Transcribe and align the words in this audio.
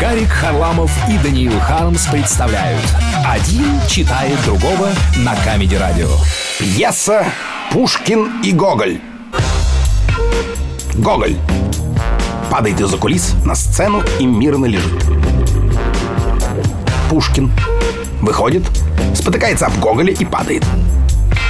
Гарик 0.00 0.30
Харламов 0.30 0.90
и 1.10 1.18
Даниил 1.18 1.60
Хармс 1.60 2.06
представляют. 2.06 2.80
Один 3.26 3.66
читает 3.86 4.38
другого 4.46 4.88
на 5.18 5.36
Comedy 5.36 5.74
Radio. 5.74 6.08
Пьеса 6.58 7.26
«Пушкин 7.70 8.40
и 8.42 8.52
Гоголь» 8.52 8.98
Гоголь. 10.94 11.36
Падает 12.50 12.80
из-за 12.80 12.96
кулис 12.96 13.34
на 13.44 13.54
сцену 13.54 14.02
и 14.18 14.24
мирно 14.24 14.64
лежит. 14.64 15.04
Пушкин. 17.10 17.52
Выходит, 18.22 18.64
спотыкается 19.14 19.66
об 19.66 19.78
Гоголя 19.80 20.14
и 20.14 20.24
падает. 20.24 20.64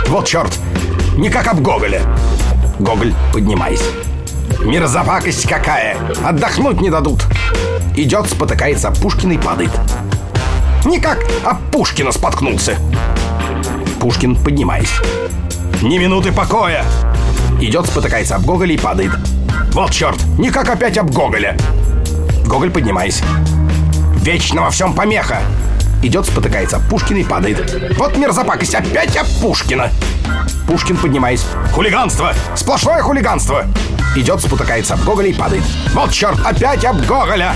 Вот 0.08 0.26
черт, 0.26 0.58
никак 1.16 1.46
об 1.46 1.60
Гоголя. 1.60 2.02
Гоголь, 2.80 3.14
поднимаясь 3.32 3.84
Мерзопакость 4.64 5.48
какая! 5.48 5.96
Отдохнуть 6.24 6.80
не 6.80 6.90
дадут! 6.90 7.24
Идет, 7.96 8.28
спотыкается 8.28 8.88
об 8.88 8.98
Пушкина 8.98 9.32
и 9.32 9.38
падает. 9.38 9.70
Никак 10.84 11.24
об 11.44 11.58
Пушкина 11.72 12.12
споткнулся. 12.12 12.76
Пушкин, 14.00 14.36
поднимаясь. 14.36 14.92
Ни 15.82 15.98
минуты 15.98 16.30
покоя! 16.30 16.84
Идет, 17.60 17.86
спотыкается 17.86 18.36
об 18.36 18.44
Гоголя 18.44 18.74
и 18.74 18.78
падает. 18.78 19.12
Вот 19.72 19.92
черт, 19.92 20.22
никак 20.38 20.68
опять 20.68 20.98
об 20.98 21.10
Гоголя. 21.10 21.56
Гоголь, 22.44 22.70
поднимаясь. 22.70 23.22
Вечно 24.16 24.62
во 24.62 24.70
всем 24.70 24.94
помеха. 24.94 25.40
Идет, 26.02 26.26
спотыкается 26.26 26.76
об 26.76 26.88
Пушкина 26.88 27.18
и 27.18 27.24
падает. 27.24 27.96
Вот 27.96 28.16
мерзопакость, 28.16 28.74
опять 28.74 29.16
об 29.16 29.26
Пушкина. 29.40 29.90
Пушкин, 30.66 30.98
поднимаясь. 30.98 31.44
Хулиганство! 31.72 32.32
Сплошное 32.54 33.02
хулиганство! 33.02 33.64
Идет, 34.16 34.40
спотыкается 34.40 34.94
об 34.94 35.04
Гоголя 35.04 35.28
и 35.28 35.32
падает. 35.32 35.62
Вот 35.92 36.10
черт, 36.10 36.38
опять 36.44 36.84
об 36.84 37.00
Гоголя! 37.06 37.54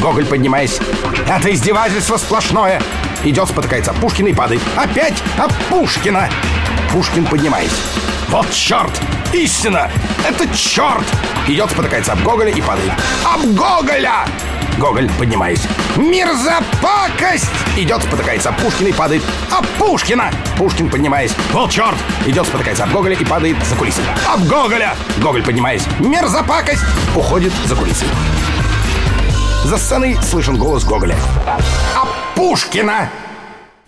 Гоголь, 0.00 0.26
поднимаясь. 0.26 0.80
Это 1.28 1.54
издевательство 1.54 2.16
сплошное. 2.16 2.82
Идет, 3.22 3.48
спотыкается 3.48 3.92
об 3.92 3.98
Пушкина 3.98 4.28
и 4.28 4.34
падает. 4.34 4.60
Опять 4.76 5.22
об 5.38 5.52
Пушкина! 5.70 6.28
Пушкин, 6.90 7.24
поднимаясь. 7.26 7.70
Вот 8.28 8.50
черт! 8.50 9.00
Истина! 9.32 9.88
Это 10.28 10.48
черт! 10.56 11.04
Идет, 11.46 11.70
спотыкается 11.70 12.12
об 12.14 12.22
Гоголя 12.24 12.50
и 12.50 12.60
падает. 12.60 12.92
Об 13.24 13.46
Гоголя! 13.54 14.26
Гоголь, 14.78 15.10
поднимаясь. 15.18 15.62
Мерзопакость! 15.96 17.50
Идет, 17.76 18.02
спотыкается 18.02 18.50
об 18.50 18.60
Пушкина 18.60 18.88
и 18.88 18.92
падает. 18.92 19.22
Об 19.50 19.66
Пушкина! 19.78 20.30
Пушкин, 20.56 20.90
поднимаясь. 20.90 21.32
Вот 21.52 21.70
черт! 21.70 21.96
Идет, 22.26 22.46
спотыкается 22.46 22.84
об 22.84 22.92
Гоголя 22.92 23.16
и 23.16 23.24
падает 23.24 23.56
за 23.64 23.76
кулисы. 23.76 24.02
Об 24.26 24.46
Гоголя! 24.46 24.94
Гоголь, 25.18 25.42
поднимаясь. 25.42 25.84
Мерзопакость! 25.98 26.82
Уходит 27.16 27.52
за 27.66 27.76
кулисы. 27.76 28.06
За 29.64 29.78
сценой 29.78 30.18
слышен 30.22 30.56
голос 30.56 30.84
Гоголя. 30.84 31.16
Об 31.96 32.08
Пушкина! 32.34 33.10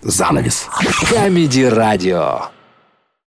Занавес. 0.02 0.68
Камеди 1.10 1.62
Радио 1.62 2.50